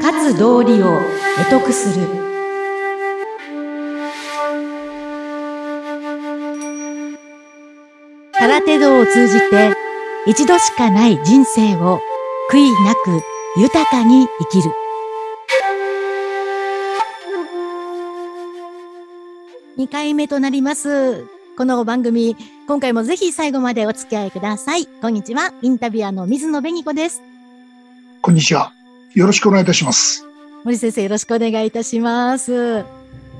[0.00, 1.00] 勝つ道理を
[1.38, 2.06] 得得する。
[8.32, 9.74] 空手道を通じて
[10.26, 12.00] 一度しかない人生を
[12.50, 13.22] 悔いなく
[13.56, 14.74] 豊かに生きる。
[19.78, 21.24] 2回目となります。
[21.54, 22.34] この番組
[22.66, 24.86] 今回もぜひ最後までお付き合いください。
[24.86, 25.52] こんにちは。
[25.60, 27.20] インタビュアーの水野紅子です。
[28.22, 28.72] こんにちは。
[29.12, 30.26] よろしくお願いいたします。
[30.64, 32.80] 森先生よろしくお願いいたします。
[32.80, 32.86] さ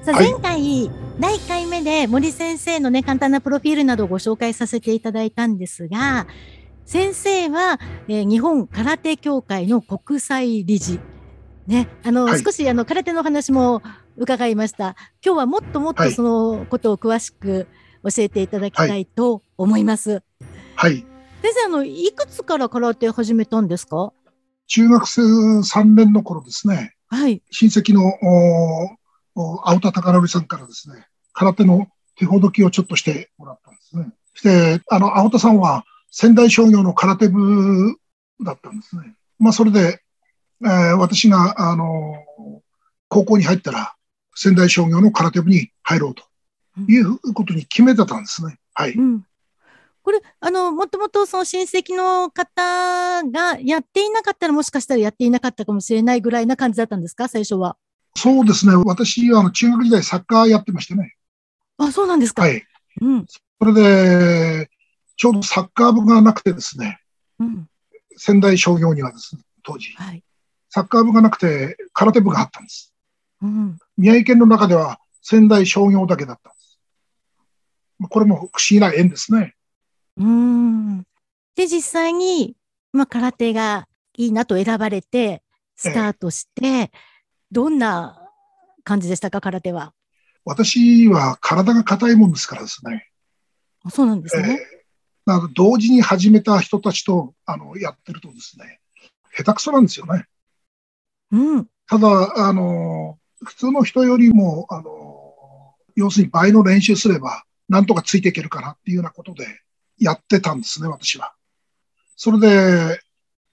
[0.08, 6.26] あ、前回、第1回目で森先生のね、簡単なプロフィールなどをご紹介させていただいたんですが、
[6.84, 11.00] 先生は、えー、日本空手協会の国際理事。
[11.66, 13.82] ね、あの、はい、少しあの空手の話も
[14.18, 14.96] 伺いました。
[15.24, 17.68] 今日はもっともっとそのことを詳しく
[18.02, 20.22] 教えていただきたいと思います。
[20.76, 21.04] はい。
[21.42, 24.12] 先生、あの、いくつから空手始めたんですか？
[24.68, 26.94] 中学生3年の頃ですね。
[27.08, 27.42] はい。
[27.50, 28.12] 親戚の
[29.64, 34.12] 青田貴則さんからですね、空手の手ほどきをちょっとしてもらったんですね。
[34.34, 37.96] して、あの、青田さんは仙台商業の空手部
[38.44, 39.14] だったんですね。
[39.38, 40.02] まあ、それで、
[40.64, 42.14] えー、私が、あの、
[43.08, 43.94] 高校に入ったら、
[44.34, 46.24] 仙台商業の空手部に入ろうと
[46.88, 48.58] いうことに決めてたんですね。
[48.74, 48.92] はい。
[48.92, 49.26] うん
[50.04, 57.28] これ、あの、もともとその親戚の方がやっていなかったらもしかしたらやっていなかったかもしれないぐらいな感じだったんですか？
[57.28, 57.76] 最初は。
[58.16, 58.74] そうですね。
[58.74, 61.14] 私はあの中学時代サッカーやってましてね。
[61.78, 62.42] あ、そうなんですか。
[62.42, 62.64] はい。
[63.00, 63.26] うん。
[63.28, 64.70] それで、
[65.16, 66.98] ちょうどサッカー部がなくてですね。
[67.38, 67.68] うん。
[68.16, 69.92] 仙台商業にはですね、当時。
[69.92, 70.24] はい。
[70.68, 72.92] サッカー部がなくて空手部があったんです。
[73.40, 73.78] うん。
[73.96, 76.61] 宮城県の中では仙台商業だけだったんです。
[78.08, 79.54] これも不思議な縁ですね。
[80.16, 80.98] うん。
[81.54, 82.56] で、実際に、
[82.92, 85.42] まあ、空手がいいなと選ばれて、
[85.76, 86.90] スタートして、ええ
[87.50, 88.18] どんな
[88.82, 89.92] 感じでしたか、空手は？
[90.46, 93.10] 私は体が硬いもんですからですね。
[93.84, 94.58] あそうなんですね。
[95.26, 98.80] えー、同時に始めた人たちとあのやってるとですね、
[99.36, 100.24] 下手くそなんですよね。
[101.30, 101.66] うん。
[101.86, 109.46] ただ、あの、普通の人よりも、あの、要するに倍の練習すれば、なんとかついていけるかなっていうようなことで
[109.98, 111.32] やってたんですね、私は。
[112.16, 113.00] それで、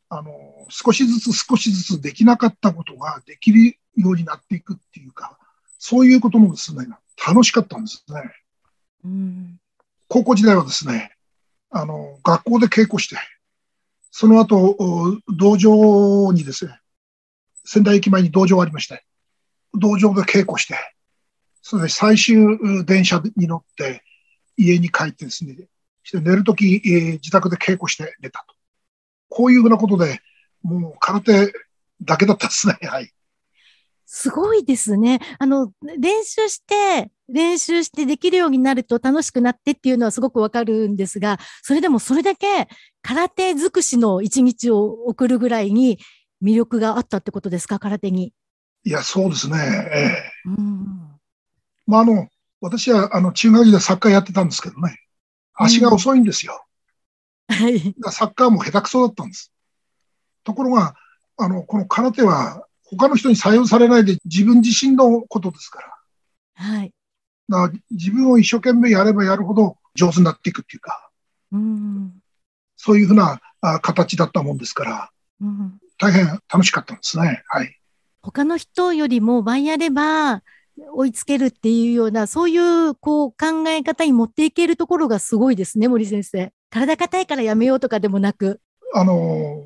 [0.10, 0.32] あの、
[0.68, 5.40] 少しずつ少しずつできなかったことができるようになっていくっていうか、
[5.78, 6.86] そういうこともですね、
[7.26, 8.22] 楽しかったんですね。
[9.06, 9.60] うん、
[10.10, 11.16] 高校時代はですね、
[11.70, 13.16] あの、学校で稽古して、
[14.12, 16.78] その後、道場にですね、
[17.64, 19.06] 仙台駅前に道場ありまして、
[19.74, 20.76] 道場で稽古して、
[21.62, 22.36] それで最終
[22.86, 24.04] 電車に乗って
[24.60, 25.56] 家に帰ってですね、
[26.04, 28.56] して寝るとき、えー、自宅で稽古して寝たと。
[29.30, 30.20] こういうふうなことで、
[30.62, 31.54] もう空手
[32.02, 32.78] だけだったですね。
[32.82, 33.10] はい。
[34.06, 35.20] すごいですね。
[35.38, 42.68] あの、練習して、練習してできるようになると楽しくなってっていうのはすごくわかるんですが、それでもそれだけ
[43.04, 46.00] 空手尽くしの一日を送るぐらいに
[46.44, 48.34] 魅力があったってことですか、空手に。
[48.84, 49.58] いや、そうですね。
[49.94, 51.20] ええうん、
[51.86, 52.28] まあ、あの、
[52.62, 55.00] 私はあの中学時代サッカーやってたんですけどね、
[55.56, 56.66] 足が遅いんですよ。
[57.48, 57.96] はい。
[58.12, 59.52] サッカーも下手くそだったんです。
[60.44, 60.96] ところが、
[61.38, 65.94] あの、この空手は他の人に採用されないで自分自身のことですから。
[66.56, 66.94] はい。
[67.50, 71.10] だ自分を一生懸命やればやるほど上手になっていくっていうか、
[71.52, 72.14] うん、
[72.78, 75.10] そういうふうなあ形だったもんですから、
[75.42, 77.44] うん、大変楽しかったんですね。
[77.48, 77.76] はい。
[78.22, 80.44] 他の人よりも倍やれば
[80.94, 86.52] 追いつけるっていうような、そういうこう考え方に持っていけるところがすごいですね、森先生。
[86.70, 88.62] 体硬いからやめようとかでもなく。
[88.94, 89.66] あの、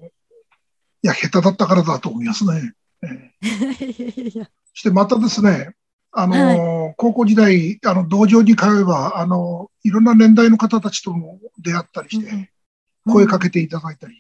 [1.01, 2.73] いや、下手だったからだと思いますね。
[4.73, 5.75] してまたですね、
[6.11, 12.51] あの、はい、高校時代、あの、道場に通えば、あの、いろんな年代の方たちとも出会ったりして、
[13.05, 14.19] 声かけていただいたり、うん、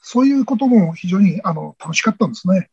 [0.00, 2.70] そういうことも非常に、あの、楽しかったんですね。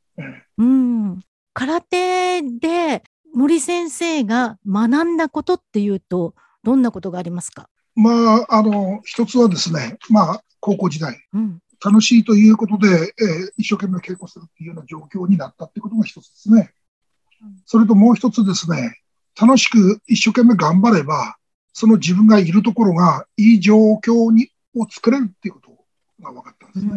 [0.57, 1.19] うん。
[1.53, 7.69] 空手で森先生が学んだことっていうと、どんなことがありますか？
[7.95, 16.71] まあ、あの、一つはですね、まあ、高校時代、うん、楽しいということで、えー、一生懸命稽古するっていうような状況になったってことが一つですね。
[17.65, 18.99] それともう一つですね、
[19.39, 21.37] 楽しく一生懸命頑張れば、
[21.73, 25.71] その自分がいるところがいい状況にを作れるっていうこと
[26.23, 26.91] が分かったんですね。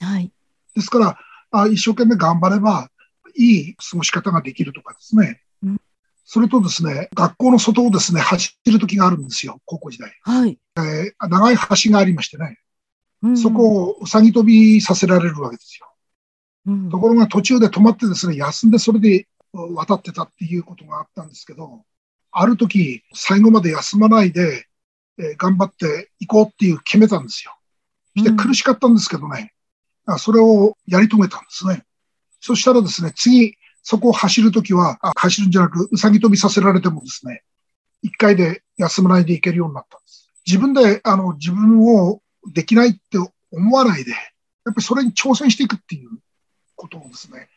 [0.00, 0.30] うん、はい。
[0.74, 1.18] ですから、
[1.50, 2.90] あ一生懸命頑張れば、
[3.36, 5.40] いい過ごし方ができるとかですね。
[5.62, 5.80] うん、
[6.24, 10.12] それとですね、学校の外をですね、走る時があるんですよ、高校時代。
[10.22, 10.58] はい。
[10.76, 12.58] えー、長い橋がありましてね。
[13.34, 15.86] そこをうさぎ飛びさせられるわけですよ。
[16.66, 21.84] うんところが途中で止まってですね、休んでそれで渡ってたっていうことがあったんですけど、
[22.32, 24.66] ある時、最後まで休まないで、
[25.18, 27.52] えー頑張っていこうっていう決めたんですよ。
[28.16, 29.52] そして苦しかったんですけどね、
[30.06, 31.84] あそれをやり遂げたんですね。
[32.46, 37.42] そしたらですね、次、そこを走るときは、あ走るんじゃなく、うさぎ飛びさせられてもですね、
[38.02, 40.30] 一回で休まないでいけるようになったんです。
[40.46, 42.22] 自分で、あの、自分を
[42.52, 43.18] できないって
[43.50, 44.20] 思わないで、やっ
[44.66, 46.10] ぱりそれに挑戦していくっていう
[46.76, 47.48] ことをですね、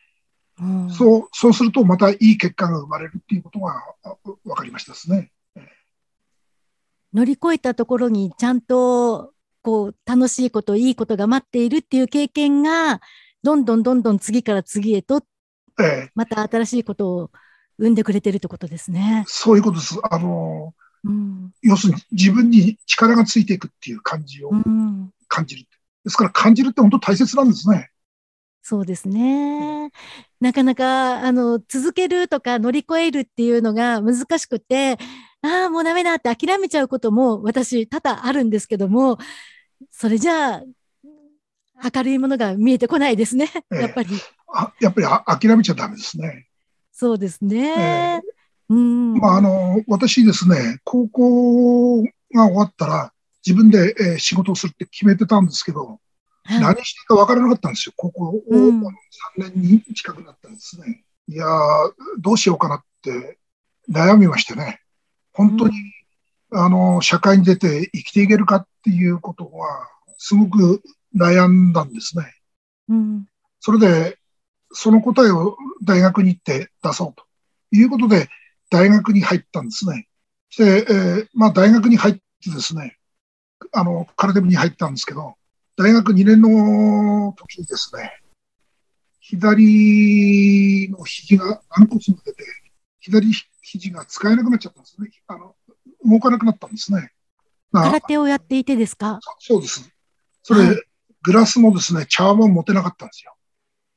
[0.60, 5.30] うんそう、そうするとまたいい結果が生まれるっていうことがあ分かりましたですね。
[7.14, 9.32] 乗り越えたところにちゃんと
[9.62, 13.00] こう楽しいこといいことが待っているっていう経験が
[13.42, 15.24] どんどんどんどん次から次へと
[15.80, 17.30] ええまた新しいことを
[17.78, 19.24] 生んでくれてるってことですね。
[19.26, 19.98] そういうことです。
[20.10, 25.66] あの、うん要するに自分に力がついていくっていう感じをうん、感じる。
[26.04, 27.90] ですから感じるって本当大切なんですね。
[28.62, 29.90] そうですね。
[30.40, 34.98] なかなかあの続けるとか乗り越えるっていうのが難しくて、
[35.42, 39.18] ああ、もうダメだって諦めちゃうことも私多々あるんですけども、
[39.90, 40.62] それじゃあ
[41.82, 43.50] 明るいものが見えてこないですね。
[43.72, 44.08] ええやっぱり。
[44.52, 46.46] あやっぱりあ諦めちゃダメですね。
[46.92, 48.20] そうですね。
[48.20, 48.20] え
[48.68, 49.14] うん。
[49.14, 53.12] まあ、あの、私ですね、高校が終わったら
[53.46, 55.98] 自分で、えー仕事をするって決めてたんですけど、
[56.44, 57.92] はい何していいか分からなかったんですよ。
[57.96, 58.90] 高校をうん3
[59.38, 61.04] 年に近くなったんですね。
[61.28, 63.38] いやー、どうしようかなって
[63.90, 64.80] 悩みましてね。
[65.32, 65.74] 本当に、
[66.52, 69.88] あの、社会に出て生きていけるかっていうことは、
[70.18, 70.82] すごく
[71.16, 72.34] 悩んだんですね。
[72.88, 73.26] うん。
[73.60, 74.18] それで、
[74.72, 77.24] その答えを大学に行って出そうと
[77.72, 78.28] いうことで、
[78.70, 80.06] 大学に入ったんですね。
[80.56, 82.96] で、えーまあ大学に入ってですね、
[83.72, 85.34] あの、空手部に入ったんですけど、
[85.76, 88.12] 大学2年の時にですね、
[89.20, 92.44] 左の肘が軟骨が出て、
[93.00, 93.32] 左
[93.62, 95.10] 肘が使えなくなっちゃったんですね。
[95.26, 95.54] あの、
[96.04, 97.12] 動かなくなったんですね。
[97.72, 99.20] まあ空手をやっていてですか？
[99.38, 99.88] そそうです。
[100.42, 100.76] それ、はい
[101.22, 103.34] グラスもですね、茶碗も持てなかったんですよ。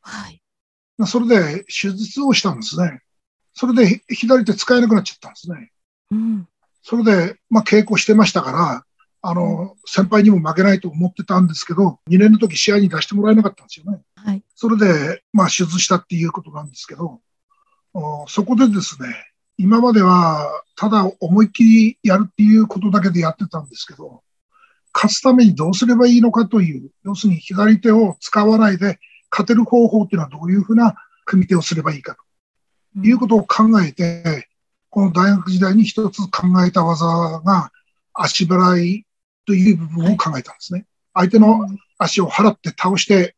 [0.02, 0.42] はい。
[0.98, 3.02] まあそれで手術をしたんですね。
[3.54, 5.72] それで左手使えなくなっちゃったんですね。
[6.12, 6.48] うん。
[6.82, 8.86] それで、まあ稽古してましたから、
[9.22, 14.02] あの、先輩にも負けないと思ってたんですけど、2年の時試合に出してもらえなかったんですよね。
[14.16, 14.44] はい。
[14.56, 17.22] それで、まあ手術したっていうことなんですけど、
[17.94, 19.08] おそこでですね、
[19.58, 24.24] 今まではただ思いっきりやるっていうことだけでやってたんですけど、
[24.94, 29.00] 勝つためにどうすればいいのかという、要するに左手を使わないで
[29.32, 30.96] 勝てる方法っていうのはどういうふうな
[31.26, 32.16] 組み手をすればいいか
[32.96, 34.48] ということを考えて、
[34.90, 37.06] この大学時代に一つ考えた技
[37.44, 37.72] が
[38.14, 39.06] 足払い
[39.46, 40.86] という部分を考えたんですね。
[41.14, 41.68] 相手の
[41.98, 43.36] 足を払って倒して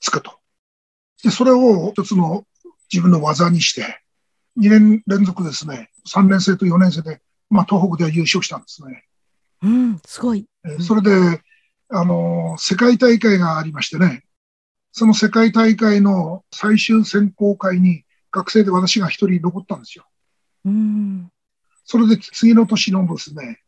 [0.00, 0.32] つくと。
[1.22, 2.44] で、それを一つの
[2.92, 4.00] 自分の技にして、
[4.58, 7.20] 2年連続ですね、3年生と4年生で、
[7.50, 9.04] まあ、東北では優勝したんですね。
[9.62, 10.46] うん、すごい。
[10.64, 11.42] えーそれで、
[11.88, 14.24] あのー世界大会がありましてね、
[14.92, 20.06] その世界大会の最終選考会に学生で私が一人残ったんですよ。
[20.64, 21.30] うん。
[21.84, 23.60] それで次の年のですね、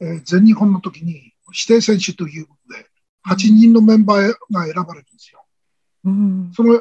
[0.00, 2.86] えー全日本の時に指定選手ということで、
[3.28, 5.44] 8人のメンバーが選ばれるんですよ。
[6.04, 6.52] うん。
[6.54, 6.80] その、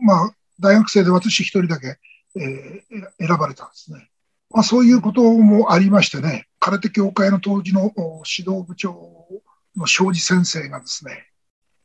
[0.00, 1.98] まあ、大学生で私一人だけ、
[2.36, 4.08] えー選ばれたんですね。
[4.50, 9.26] まあ、そういうこともありましてね、空手協会の当時のお指導部長
[9.76, 11.26] の庄司先生がですね、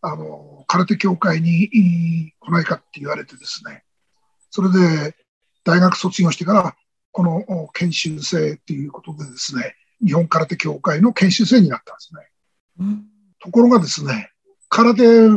[0.02, 3.84] あの、空手協会にい来ないかって言われてですね、
[4.52, 5.16] それで
[5.64, 6.76] 大学卒業してから、
[7.12, 9.74] このお研修生っていうことでですね、
[10.06, 12.30] 日本空手協会の研修生になったんですね。
[12.80, 13.06] うん。
[13.40, 14.30] ところがですね、
[14.70, 15.28] 空手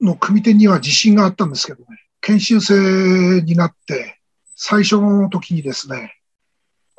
[0.00, 4.20] の組手には自信があったんですけどね、研修生になって、
[4.56, 6.16] 最初の時にですね、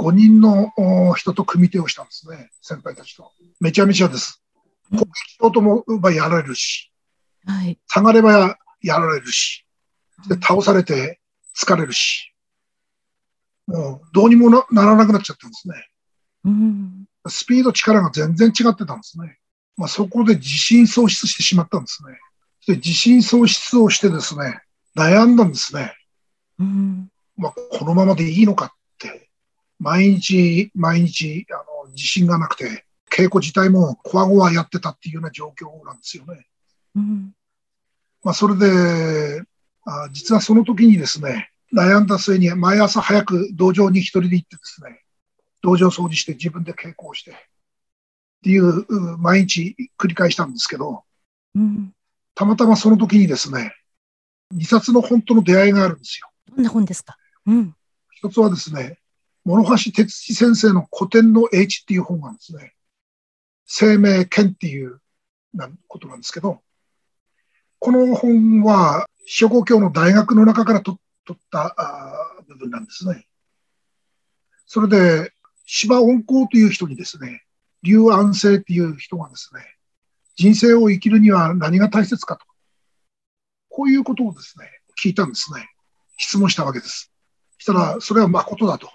[0.02, 3.32] 5人のお人と組手をしたんですね、先輩たちと。
[3.60, 4.42] めちゃめちゃです。
[4.46, 4.52] うん
[4.92, 6.92] 攻撃しようと思えばやられるし、
[7.46, 7.80] はい。
[7.88, 9.66] 下がればやられるし、
[10.28, 11.22] で倒されて
[11.58, 12.34] 疲れるし、
[13.68, 15.76] もうどうにもなならなくなっちゃったんですね。
[16.44, 17.06] うん。
[17.28, 19.38] スピード、力が全然違ってたんですね。
[19.78, 22.18] まあ、そこで自信喪失してしまったんですね。
[22.68, 24.60] で、自信喪失をしてですね、
[24.96, 25.94] 悩んだんですね。
[26.60, 27.10] うん。
[27.38, 28.76] まあ、このままでいいのか
[29.82, 31.56] 毎日、毎日、あ
[31.88, 36.46] の、自信がなくて、稽古自体もこわごわやってたっていうような状況なんですよね。
[36.96, 37.34] うん。
[38.24, 39.42] まあ、それで、
[39.84, 45.02] あ実はその時にですね、悩んだ末に毎朝早く道場に一人で行ってですね、
[45.64, 47.36] 道場掃除して自分で稽古をして、っ
[48.44, 48.86] ていう
[49.18, 51.04] 毎日繰り返したんですけど、
[51.56, 51.92] うん。
[52.36, 53.74] たまたまその時にですね、
[54.52, 56.30] 二冊の本との出会いがあるんですよ。
[56.56, 57.18] どんな本ですか？
[57.48, 57.76] うん。
[58.12, 59.00] 一つはですね、
[59.46, 62.74] 諸橋哲司先生の古典の英知っていう本なんですね。
[63.66, 65.02] 生命権っていう
[65.54, 66.62] なんことなんですけど、
[67.80, 70.98] この本は、諸国教の大学の中から取
[71.34, 73.26] ったあ部分なんですね。
[74.68, 75.34] それで、
[75.66, 77.44] 芝温光という人にですね、
[77.82, 79.62] 劉安生っていう人がですね、
[80.36, 82.46] 人生を生きるには何が大切かと。
[83.70, 84.70] こういうことをですね、
[85.04, 85.68] 聞いたんですね。
[86.18, 87.12] 質問したわけです。
[87.58, 88.92] したら、それは誠だと。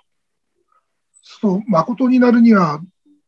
[1.29, 2.81] そう、誠になるには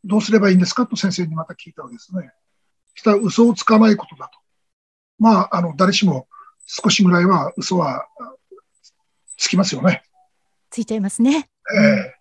[0.05, 2.31] どうすればいいんですかと先生にまた聞いたわけですね。
[2.95, 4.38] したら、嘘をつかないことだと。
[5.19, 6.28] まあ、あの、誰しも
[6.64, 8.07] 少しぐらいは嘘はあ
[9.37, 10.05] つきますよね。
[10.71, 11.50] ついちゃいますね。
[11.75, 12.14] ええ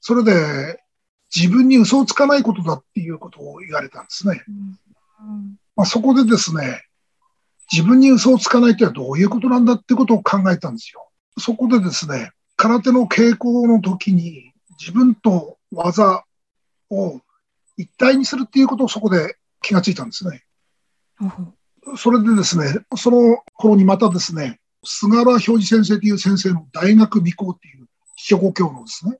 [0.00, 0.82] それで、
[1.34, 4.42] 自分に嘘をつかないことだっていうことを言われたんですね。
[4.48, 5.58] うん。
[5.76, 6.82] まあ、そこでですね、
[7.70, 11.08] 自分に嘘をつかないとはどういうことなんだってことを考えたんですよ。
[11.38, 14.49] そこでですね、空手の稽古の時に
[14.80, 16.24] 自分と技
[16.88, 17.20] を
[17.76, 20.42] 一体にするっていうことをそこで気がついたんですね。
[21.96, 29.18] それでですね、その頃にまたですね、菅原表示先生という先生の大学未校っていう諸語教のですね、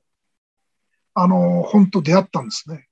[1.13, 2.87] あの、本と出会ったんですね。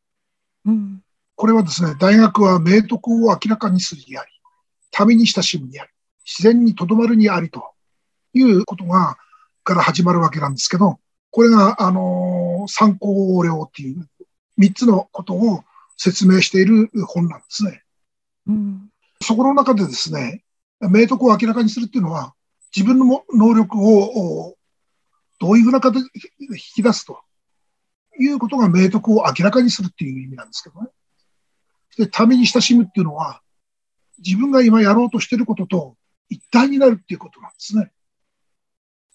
[0.66, 1.02] うん。
[1.36, 5.92] これはですね、大学は明徳を明らかにするにあり、民に親しむにあり、
[6.26, 7.72] 自然にとどまるにありと
[8.34, 9.18] いうことが、
[9.64, 11.00] から始まるわけなんですけど、
[11.32, 14.08] これが、あの、参考領っていう
[14.58, 15.64] 三つのことを
[15.98, 17.84] 説明している本なんですね。
[18.48, 18.90] うん。
[19.22, 20.44] そこの中でですね、
[20.82, 22.34] 明徳を明らかにするっていうのは、
[22.76, 24.56] 自分の能力を
[25.40, 26.10] どういうふうな形で
[26.52, 27.20] 引き出すと
[28.20, 30.90] いうことが明徳を明らかにするっていう意味なんですけどね。
[31.98, 33.42] で、民に親しむっていうのは、
[34.20, 35.96] 自分が今やろうとしてることと
[36.30, 37.92] 一体になるっていうことなんですね。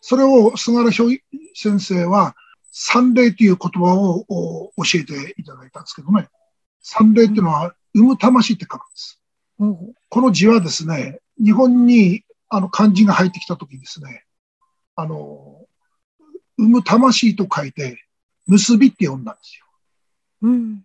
[0.06, 2.37] それを菅原表先生は、
[2.70, 6.28] 三霊という言葉をお教えていただいたんですけどね。
[6.82, 9.18] 三霊っていうのは、生む魂って書くんです。
[9.56, 14.25] ほうほうこの字はですね、日本にあの漢字が入ってきたときにですね、
[14.94, 15.64] あの、
[16.58, 18.04] 生む魂と書いて、
[18.46, 19.64] 結びって呼んだんですよ。
[20.42, 20.82] うん。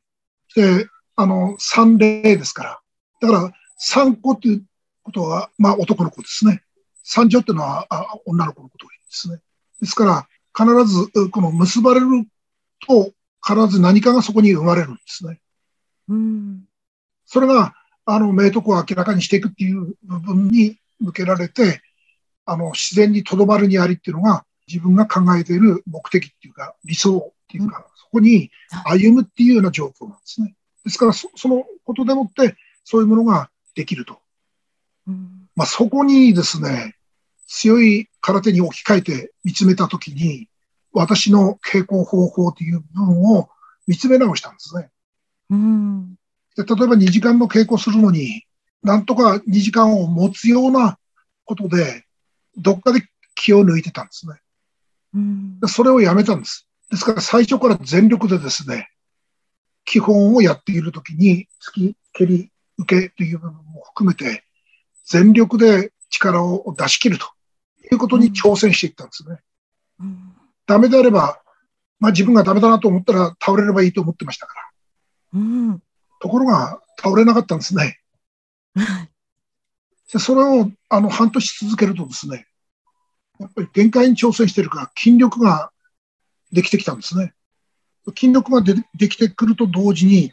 [0.55, 2.79] で、あの、三霊ですから。
[3.19, 4.65] だから、三子っていう
[5.03, 6.63] ことは、まあ男の子ですね。
[7.03, 9.41] 三女っていうのはあ女の子のことをですね。
[9.81, 12.07] ですから、必ず、この結ばれる
[12.85, 13.13] と、
[13.45, 15.39] 必ず何かがそこに生まれるんですね。
[16.09, 16.63] うん。
[17.25, 17.73] それが、
[18.05, 21.81] あの、明徳を明らかにしていくっていう部分に向けられて、
[22.45, 28.51] あの、自然にとどまるにありっていうのが、自分が考えている目的っていうか、理想っていうか、そこに
[28.85, 30.55] 歩むっていうような状況なんですね。
[30.83, 34.19] ですからそ、そのことでもって、そういうものができると。
[35.07, 35.47] うん。
[35.55, 36.95] まあ、そこにですね、
[37.47, 40.49] 強い空手に置き換えて見つめたときに、
[40.91, 43.49] 私の稽古方法という部分を
[43.87, 44.89] 見つめ直したんですね。
[45.49, 46.15] うん。
[46.55, 48.43] で例えば2時間の稽古するのに、
[48.83, 50.97] なんとか2時間を持つような
[51.45, 52.05] ことで、
[52.57, 53.01] どっかで
[53.35, 54.35] 気を抜いてたんですね。
[55.13, 55.67] うんで。
[55.67, 56.67] それをやめたんです。
[56.89, 58.89] ですから最初から全力でですね、
[59.85, 64.43] 基本をやっているときに、突き、蹴り、受けという部分も含めて、
[65.05, 67.31] 全力で力を出し切ると
[67.95, 69.39] いうことに挑戦していったんですね。
[69.99, 70.33] うん。
[70.65, 71.41] ダメであれば、
[71.99, 74.53] まあ自分がダメだなと思ったら倒れればいいと思ってましたか
[75.33, 75.39] ら。
[75.39, 75.83] うん。
[76.19, 77.99] ところが倒れなかったんですね。
[80.11, 82.47] でそれをあの半年続けるとですね、
[83.39, 85.71] やっぱり限界に挑戦してるから筋力が
[86.51, 87.33] できてきたんですね。
[88.17, 90.31] 筋力がでできてくると同時に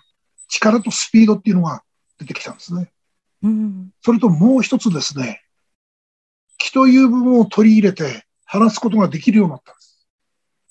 [0.49, 1.83] 力とスピードっていうのが
[2.19, 2.91] 出てきたんですね。
[3.43, 3.91] うん。
[4.03, 5.46] それともう一つですね、気
[6.77, 10.07] という部分を取り入れて話すことができるようになったんです。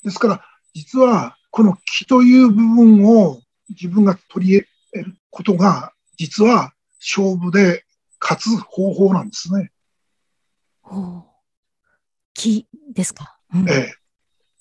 [0.04, 0.46] ですから、
[0.76, 7.86] 実はこの気という部分を自分が取り入れることが、実は勝負で
[8.22, 9.72] 勝つ方法なんですね。
[10.84, 11.24] ほう。
[12.36, 13.40] 木ですか？
[13.56, 13.94] うんええ。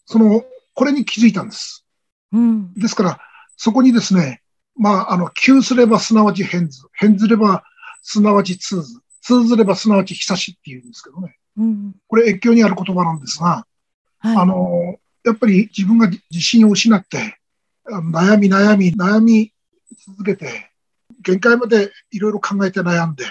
[0.06, 1.84] その、これに気づいたんです。
[2.32, 2.72] うん。
[2.72, 3.20] ですから、
[3.58, 4.40] そこにですね、
[4.76, 7.64] まあ、あの、急すればすなわち変図、変ずれば
[8.00, 11.36] すなわち通ず、通ずればすなわち久しっていうんですけどね。
[11.56, 11.94] うん。
[12.06, 13.66] これ越境にある言葉なんですが、
[14.18, 14.36] はい。
[14.36, 17.38] あの、やっぱり自分が自信を失って、
[17.86, 19.52] 悩み悩み悩み
[20.06, 20.70] 続けて、
[21.22, 23.24] 限界までいろいろ考えて悩んで、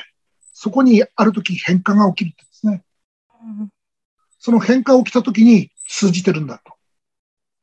[0.51, 2.83] そこにある時変化が起きるってですね。
[3.43, 3.69] うん
[4.45, 6.73] その変化が起きた時に通じてるんだと。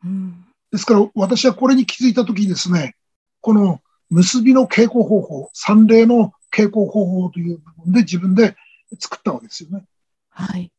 [0.07, 0.47] うん。
[0.73, 2.95] ですから私はこれに気づいた時にですね、
[3.43, 8.57] この結びの稽古方法、三例の稽古方法という部分で自分で
[8.99, 9.85] 作ったわけですよね。
[10.31, 10.73] はい。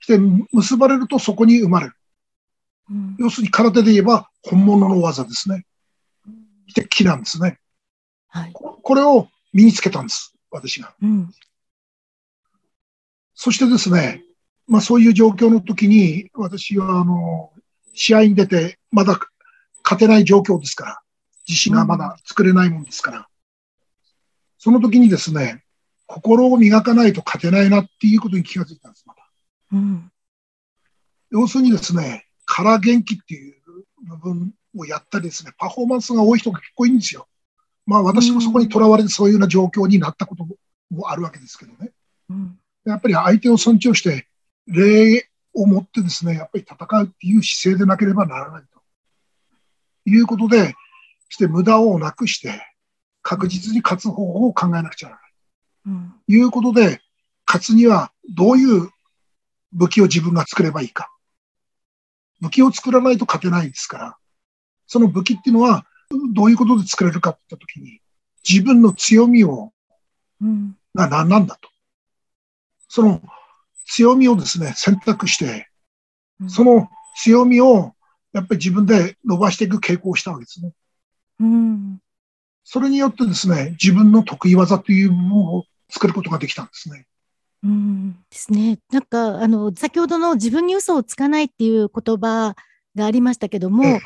[0.00, 0.18] して、
[0.52, 1.94] 結ばれるとそこに生まれる。
[2.90, 5.64] うん要するに空手で言えば本物の技ですね。
[6.66, 7.58] して木なんですね。
[8.28, 8.52] はい。
[8.52, 10.34] ここれを身につけたんです。
[10.50, 10.94] 私が。
[11.02, 11.32] うん。
[13.34, 14.24] そしてですね、
[14.66, 17.52] まあそういう状況の時に、私はあの、
[17.94, 19.18] 試合に出て、まだ
[19.82, 21.00] 勝てない状況ですから、
[21.48, 23.28] 自信がまだ作れないもんですから、
[24.60, 25.64] その時にですね、
[26.06, 29.26] 心を磨かないと勝てないなっていうことに気がついたんです、また。
[29.72, 30.12] うん。
[31.30, 33.54] 要するにですね、空元気っていう
[34.06, 37.26] 部分をやったりですね、パフォーマンスが多い人が結構いいんですよ。
[37.86, 40.46] まあ私もそこにとらわれてそういうような状況になったこと
[40.90, 41.92] もあるわけですけどね。
[42.28, 42.58] うん。
[42.84, 44.28] やっぱり相手を尊重して、
[44.66, 48.82] 礼を持ってですね、やっぱり戦うっていう姿勢でなければならないと。
[50.04, 50.74] いうことで、
[51.30, 52.69] して無駄をなくして、
[53.22, 55.32] 確実に勝つ方法を考えなくちゃならない。
[55.86, 56.14] うん。
[56.26, 57.00] ということで、
[57.46, 58.90] 勝つにはどういう
[59.72, 61.12] 武器を自分が作ればいいか。
[62.40, 64.16] 武器を作らないと勝てないですから、
[64.86, 65.84] その武器っていうのは
[66.32, 68.00] どういうことで作れるかって言ったときに、
[68.48, 69.72] 自分の強みを
[70.40, 70.76] うん。
[70.94, 71.68] が何なんだと。
[72.88, 73.22] その
[73.86, 75.68] 強みをですね、選択して、
[76.48, 76.88] その
[77.22, 77.94] 強みを
[78.32, 80.72] やっぱり自分で伸ばしていく傾向をしたわけですね。
[81.40, 81.98] うん。
[82.64, 87.06] それによってですね、自分の得意技というものを作ることができたんですね。
[87.62, 88.12] うん。
[88.12, 88.78] ですね。
[88.90, 92.54] なんか、あの、先ほどの自分に嘘をつかないっていう言葉
[92.96, 94.00] がありましたけども、ええ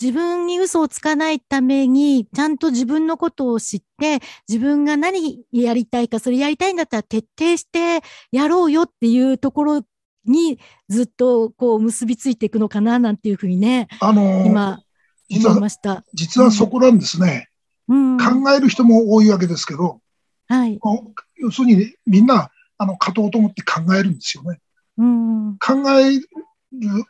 [0.00, 8.00] 自分に嘘をつかないために、ちゃんと自分のことを知って、自分が何やりたいか、それやりたいんだったら徹底して
[8.30, 9.82] やろうよっていうところ
[10.24, 14.80] にずっとこう結びついていくのかななんていうふうにね、あの、今
[15.28, 16.04] 実は、思いました。
[16.14, 17.47] 実はそこなんですね。
[17.88, 18.18] うん。
[18.18, 20.00] 考える人も多いわけですけど、
[20.48, 20.78] はい。
[21.36, 24.60] 要するにみんな、あの、勝とうと思って考えるんですよね。
[24.96, 25.58] うん。
[25.58, 26.28] 考える、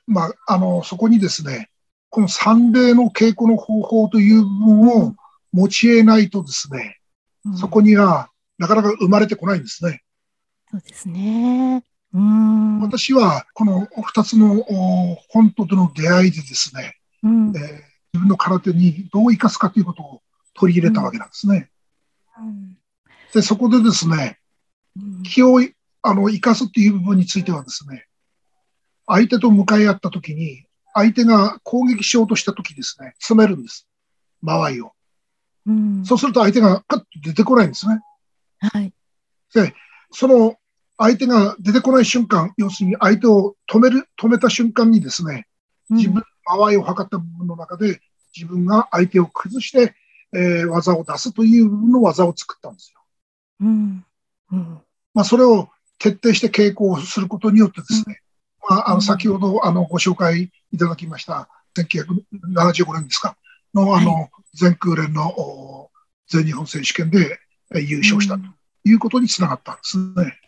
[0.06, 1.70] まあ、あの、そこにですね、
[2.10, 5.14] この三例の稽古の方法という部分を
[5.52, 6.96] 持ち得ないとですね、
[7.44, 10.02] うんそこにはなかなか生まれてこないんですね。
[10.70, 11.82] そうですね。
[12.12, 12.80] うん。
[12.80, 20.22] 私はこの二つのお本ととの出会いでですね、うんえー自分の空手にどう生かすかということを
[20.58, 21.70] 取り入れたわけなんですね。
[22.38, 22.78] うん
[23.32, 24.38] で、そこでですね、
[24.96, 25.60] うん気を
[26.02, 28.06] あの生かすっていう部分についてはですね、
[29.06, 33.86] 相手と向かい合ったときに、相手が攻撃しようとしたときですね、詰めるんです。
[34.40, 34.92] 間合いを。
[35.66, 38.00] うんそうすると相手がカッと出てこないんですね。
[38.60, 38.92] はい。
[40.10, 40.56] その
[40.96, 45.46] 相手が出てこない瞬間、要するに相手を止める、止めた瞬間にですね、
[45.90, 48.00] 自分、間合いを測った部分の中で、
[48.36, 49.94] 自分が相手を崩して、
[50.34, 53.00] えー技を出すという部分の技を作ったんですよ。
[53.60, 54.04] うん。
[54.52, 54.80] うん。
[55.14, 58.20] まあ、それを徹底して稽古をすることによってですね、
[58.68, 63.36] まあ、あの、うん先ほど、あの、ご紹介いただきました、1975年ですか、
[63.74, 65.90] の、あの、全空連のお
[66.28, 67.38] 全日本選手権で
[67.74, 68.42] えー優勝したと
[68.84, 70.38] いうことにつながったんですね。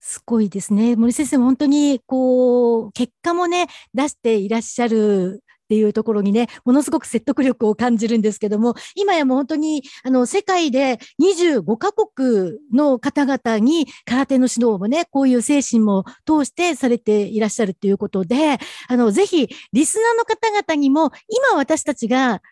[0.00, 0.96] すごいですね。
[0.96, 22.42] 森先生も本当に、こう、結果もね、出していらっしゃるっていうところにね、ものすごく説得力を感じるんですけども、今やもう本当に、あの、世界で25カ国の方々に空手の指導もね、こういう精神も通してされていらっしゃるということで、あの、ぜひ、リスナーの方々にも、今私たちが、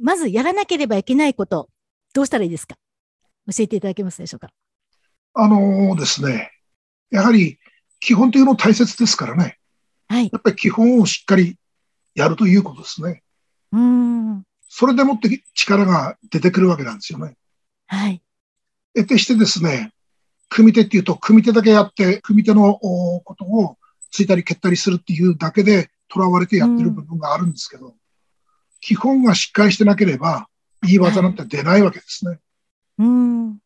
[0.00, 1.68] まずやらなければいけないこと、
[2.12, 2.74] どうしたらいいですか？
[3.56, 4.48] 教えていただけますでしょうか？
[5.34, 6.50] あのですね、
[7.12, 7.60] やはり
[8.00, 9.58] 基本というの大切ですからね。
[10.08, 10.24] はい。
[10.32, 11.56] やっぱり基本をしっかり
[12.14, 13.22] やるということですね。
[13.72, 14.44] うーん。
[14.68, 17.36] それでもって力が出てくるわけなんですよね。
[17.86, 18.22] はい。
[18.94, 19.92] 得てしてですね、
[20.48, 23.76] 組手っていうと、組手だけやって、組手のおことを
[24.10, 27.94] ついたり蹴ったりするっていうだけで囚われてやってる部分があるんですけど、
[28.80, 30.48] 基本がしっかりしてなければ、
[30.86, 32.38] いい技なんて出ないわけですね。
[32.98, 33.58] うーん。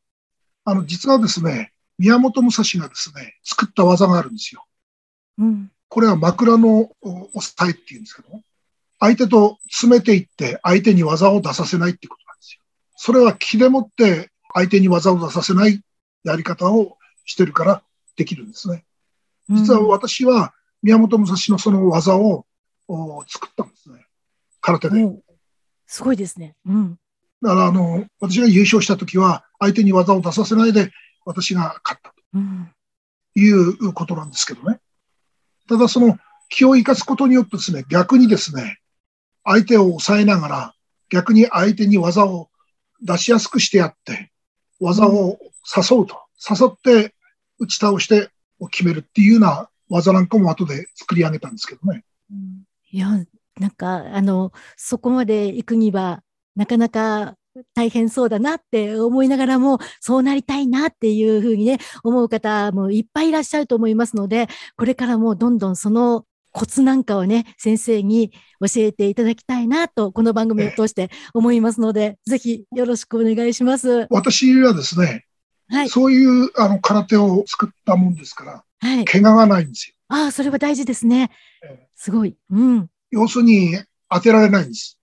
[0.65, 4.65] あの、実はですね、宮本武蔵がですね、作った技があるんですよ。
[5.39, 5.71] うん。
[5.89, 8.43] これは枕のお押さえっていうんですけども、
[9.01, 12.61] 相手と詰めていって相手に技を出させないってことなんですよ。
[12.97, 15.81] それは気でもって相手に技を出させない
[16.25, 17.83] やり方をしてるから
[18.17, 18.85] できるんですね。
[19.49, 22.45] 実は私は宮本武蔵のその技を
[22.89, 24.07] お作ったんですね。
[24.61, 25.01] 空手で。
[25.01, 25.23] うん、
[25.87, 26.55] すごいですね。
[26.67, 26.99] うん。
[27.43, 30.91] だからあの、私が優勝した時は相手に技を出させないで
[31.25, 32.71] 私が勝ったうん。
[33.35, 34.81] ということなんですけどね。
[35.69, 38.79] ただその気を生かすことによってですね、逆にですね、
[39.45, 40.75] 相手を抑えながら、
[41.11, 42.49] 逆に相手に技を
[43.03, 44.31] 出しやすくしてやって、
[44.81, 46.19] 技を誘うと。
[46.39, 47.15] 誘って
[47.59, 48.31] 打ち倒して
[48.71, 52.05] 決めるっていうような技なんかも後で作り上げたんですけどね。
[52.91, 53.09] いや、
[53.59, 56.23] なんか、あの、そこまで行くには、
[56.55, 57.37] なかなか
[57.75, 74.07] 大変そうだなって思いながらも、そうなりたいなっていうふうにね、思う方もいっぱいいらっしゃると思いますので、これからもどんどんそのコツなんかをね、先生に教えていただきたいなと、この番組を通して思いますので、ぜひよろしくお願いします。
[74.11, 75.27] 私はですね、
[75.69, 79.95] はい、そういうあの空手を作ったもんですから、はい、怪我がないんですよ。
[80.09, 81.31] ああ、それは大事ですね。
[81.95, 82.37] すごい。
[82.51, 82.89] うん。
[83.11, 84.99] 要するに当てられないんです。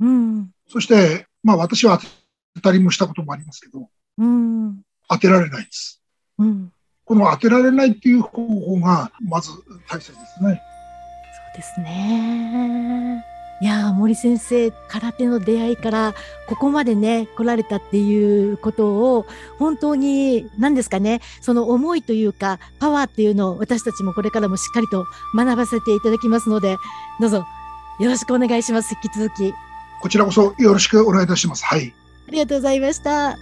[0.00, 0.50] うん。
[0.68, 2.00] そして、まあ私は
[2.56, 6.02] 当たりもしたこともありますけど、うん、当てられないです。
[6.38, 6.72] うん、
[7.04, 9.50] この当てられないっていう方法がまず
[9.88, 10.60] 大切ですね。
[11.54, 13.24] そうですね。
[13.60, 16.14] いや森先生空手の出会いから
[16.48, 19.26] ここまでね来られたっていうことを
[19.58, 26.76] 本当に何ですかねその思いというかパワーっていうのを私たちもこれからもしっかりと学ばせていただきますので
[27.20, 27.46] どうぞ
[28.00, 29.54] よろしくお願いします引き続き
[30.04, 31.64] こちらこそよろしくお願いいたします。
[31.64, 31.94] はい。
[32.28, 33.38] ありがとうございました。